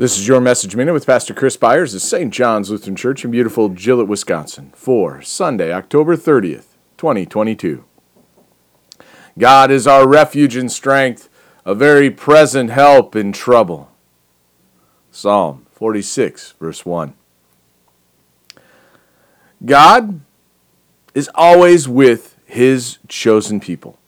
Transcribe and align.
This 0.00 0.16
is 0.16 0.28
your 0.28 0.40
message 0.40 0.76
minute 0.76 0.92
with 0.92 1.06
Pastor 1.06 1.34
Chris 1.34 1.56
Byers 1.56 1.92
of 1.92 2.00
St. 2.00 2.32
John's 2.32 2.70
Lutheran 2.70 2.94
Church 2.94 3.24
in 3.24 3.32
beautiful 3.32 3.68
Gillett, 3.68 4.06
Wisconsin, 4.06 4.70
for 4.72 5.20
Sunday, 5.22 5.72
October 5.72 6.16
30th, 6.16 6.76
2022. 6.98 7.84
God 9.36 9.72
is 9.72 9.88
our 9.88 10.06
refuge 10.06 10.54
and 10.54 10.70
strength, 10.70 11.28
a 11.64 11.74
very 11.74 12.12
present 12.12 12.70
help 12.70 13.16
in 13.16 13.32
trouble. 13.32 13.90
Psalm 15.10 15.66
46, 15.72 16.52
verse 16.60 16.86
1. 16.86 17.14
God 19.64 20.20
is 21.12 21.28
always 21.34 21.88
with 21.88 22.36
his 22.44 22.98
chosen 23.08 23.58
people. 23.58 23.98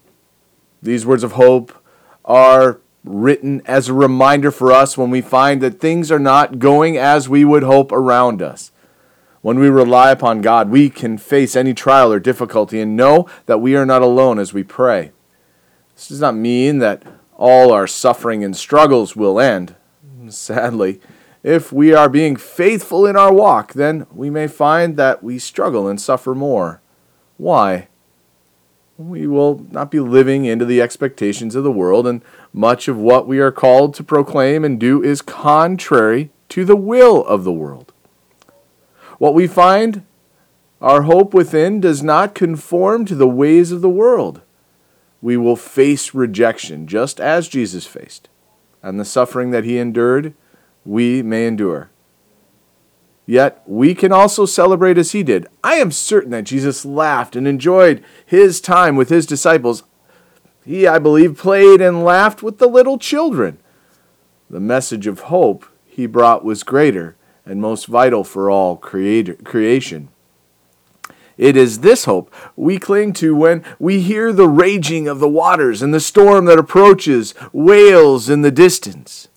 These 0.81 1.05
words 1.05 1.25
of 1.25 1.33
hope 1.33 1.73
are 2.25 2.81
written 3.05 3.63
as 3.65 3.89
a 3.89 3.95
reminder 3.95 4.51
for 4.51 4.73
us 4.73 4.99
when 4.99 5.11
we 5.11 5.21
find 5.21 5.61
that 5.63 5.81
things 5.81 6.11
are 6.13 6.19
not 6.19 6.59
going 6.59 6.97
as 6.97 7.29
we 7.29 7.45
would 7.45 7.63
hope 7.63 7.93
around 7.93 8.43
us. 8.43 8.73
When 9.43 9.59
we 9.59 9.69
rely 9.69 10.11
upon 10.11 10.43
God, 10.43 10.69
we 10.69 10.91
can 10.91 11.17
face 11.17 11.57
any 11.57 11.73
trial 11.73 12.13
or 12.13 12.21
difficulty 12.21 12.81
and 12.81 12.97
know 12.97 13.27
that 13.47 13.61
we 13.61 13.75
are 13.75 13.87
not 13.87 14.03
alone 14.03 14.39
as 14.39 14.53
we 14.53 14.63
pray. 14.63 15.13
This 15.95 16.09
does 16.09 16.21
not 16.21 16.35
mean 16.35 16.79
that 16.79 17.03
all 17.37 17.73
our 17.73 17.87
suffering 17.87 18.45
and 18.45 18.55
struggles 18.55 19.17
will 19.17 19.41
end. 19.41 19.75
Sadly, 20.29 21.01
if 21.43 21.73
we 21.73 21.95
are 21.95 22.11
being 22.11 22.37
faithful 22.37 23.07
in 23.07 23.17
our 23.17 23.33
walk, 23.33 23.73
then 23.73 24.07
we 24.13 24.29
may 24.29 24.47
find 24.47 24.99
that 24.99 25.23
we 25.23 25.39
struggle 25.39 25.89
and 25.89 25.99
suffer 25.99 26.35
more. 26.35 26.83
Why? 27.39 27.89
We 29.01 29.27
will 29.27 29.65
not 29.71 29.91
be 29.91 29.99
living 29.99 30.45
into 30.45 30.65
the 30.65 30.83
expectations 30.83 31.55
of 31.55 31.65
the 31.65 31.73
world, 31.73 32.07
and 32.07 32.23
much 32.53 32.87
of 32.87 32.99
what 32.99 33.27
we 33.27 33.39
are 33.39 33.53
called 33.53 33.95
to 33.95 34.05
proclaim 34.05 34.65
and 34.65 34.79
do 34.79 35.03
is 35.03 35.23
contrary 35.23 36.31
to 36.51 36.65
the 36.65 36.77
will 36.77 37.25
of 37.25 37.45
the 37.45 37.53
world. 37.53 37.93
What 39.19 39.35
we 39.35 39.47
find 39.47 40.05
our 40.83 41.03
hope 41.03 41.33
within 41.33 41.81
does 41.81 42.03
not 42.03 42.35
conform 42.35 43.05
to 43.07 43.15
the 43.15 43.29
ways 43.29 43.73
of 43.73 43.81
the 43.81 43.89
world. 43.89 44.43
We 45.23 45.37
will 45.37 45.57
face 45.57 46.15
rejection 46.15 46.87
just 46.87 47.21
as 47.21 47.49
Jesus 47.49 47.87
faced, 47.87 48.29
and 48.83 49.01
the 49.01 49.05
suffering 49.05 49.51
that 49.51 49.65
he 49.65 49.79
endured, 49.79 50.35
we 50.85 51.23
may 51.23 51.47
endure. 51.47 51.91
Yet 53.31 53.63
we 53.65 53.95
can 53.95 54.11
also 54.11 54.45
celebrate 54.45 54.99
as 54.99 55.13
he 55.13 55.23
did. 55.23 55.47
I 55.63 55.75
am 55.75 55.93
certain 55.93 56.33
that 56.33 56.43
Jesus 56.43 56.85
laughed 56.85 57.37
and 57.37 57.47
enjoyed 57.47 58.03
his 58.27 58.61
time 58.61 58.97
with 58.97 59.09
his 59.09 59.25
disciples. 59.25 59.85
He, 60.65 60.89
I 60.89 60.99
believe, 60.99 61.39
played 61.39 61.81
and 61.81 62.03
laughed 62.03 62.43
with 62.43 62.59
the 62.59 62.67
little 62.67 62.99
children. 62.99 63.61
The 64.51 64.59
message 64.59 65.07
of 65.07 65.21
hope 65.21 65.65
he 65.87 66.07
brought 66.07 66.45
was 66.45 66.65
greater 66.65 67.15
and 67.47 67.61
most 67.61 67.87
vital 67.87 68.25
for 68.25 68.51
all 68.51 68.77
creation. 68.77 70.09
It 71.39 71.57
is 71.57 71.83
this 71.83 72.07
hope 72.07 72.35
we 72.57 72.81
cling 72.81 73.13
to 73.13 73.37
when 73.37 73.63
we 73.79 74.01
hear 74.01 74.33
the 74.33 74.49
raging 74.49 75.07
of 75.07 75.21
the 75.21 75.29
waters 75.29 75.83
and 75.83 75.95
the 75.95 76.01
storm 76.01 76.47
that 76.47 76.59
approaches 76.59 77.35
wails 77.53 78.29
in 78.29 78.43
the 78.43 78.51
distance. 78.51 79.29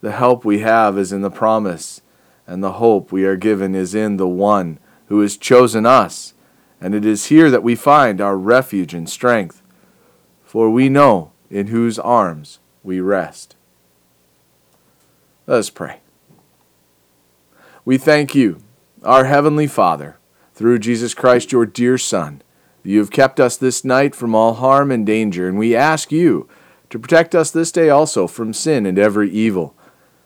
The 0.00 0.10
help 0.10 0.44
we 0.44 0.58
have 0.58 0.98
is 0.98 1.12
in 1.12 1.20
the 1.22 1.30
promise 1.30 2.00
and 2.46 2.62
the 2.62 2.72
hope 2.72 3.10
we 3.10 3.24
are 3.24 3.36
given 3.36 3.74
is 3.74 3.94
in 3.94 4.16
the 4.16 4.28
one 4.28 4.78
who 5.06 5.20
has 5.20 5.36
chosen 5.36 5.86
us, 5.86 6.34
and 6.80 6.94
it 6.94 7.04
is 7.04 7.26
here 7.26 7.50
that 7.50 7.62
we 7.62 7.74
find 7.74 8.20
our 8.20 8.36
refuge 8.36 8.94
and 8.94 9.08
strength, 9.08 9.62
for 10.44 10.70
we 10.70 10.88
know 10.88 11.32
in 11.50 11.68
whose 11.68 11.98
arms 11.98 12.58
we 12.82 13.00
rest. 13.00 13.56
Let 15.46 15.58
us 15.58 15.70
pray. 15.70 16.00
We 17.84 17.98
thank 17.98 18.34
you, 18.34 18.60
our 19.02 19.24
Heavenly 19.24 19.66
Father, 19.66 20.16
through 20.54 20.78
Jesus 20.78 21.14
Christ, 21.14 21.52
your 21.52 21.66
dear 21.66 21.98
Son, 21.98 22.42
you 22.82 22.98
have 22.98 23.10
kept 23.10 23.40
us 23.40 23.56
this 23.56 23.84
night 23.84 24.14
from 24.14 24.34
all 24.34 24.54
harm 24.54 24.90
and 24.90 25.06
danger, 25.06 25.48
and 25.48 25.58
we 25.58 25.74
ask 25.74 26.12
you 26.12 26.48
to 26.90 26.98
protect 26.98 27.34
us 27.34 27.50
this 27.50 27.72
day 27.72 27.88
also 27.88 28.26
from 28.26 28.52
sin 28.52 28.84
and 28.84 28.98
every 28.98 29.30
evil 29.30 29.74